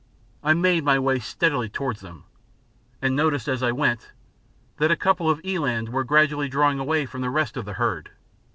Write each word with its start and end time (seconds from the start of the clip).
I 0.43 0.55
made 0.55 0.83
my 0.83 0.97
way 0.97 1.19
steadily 1.19 1.69
towards 1.69 2.01
them, 2.01 2.23
and 3.03 3.15
noticed 3.15 3.47
as 3.47 3.61
I 3.61 3.71
went 3.71 4.13
that 4.77 4.89
a 4.89 4.95
couple 4.95 5.29
of 5.29 5.39
eland 5.45 5.89
were 5.89 6.03
gradually 6.03 6.49
drawing 6.49 6.79
away 6.79 7.05
from 7.05 7.21
the 7.21 7.29
rest 7.29 7.55
of 7.55 7.65
the 7.65 7.73
herd. 7.73 8.09